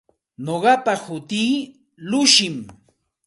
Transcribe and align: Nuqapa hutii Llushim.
Nuqapa 0.45 0.93
hutii 1.03 1.53
Llushim. 2.09 2.57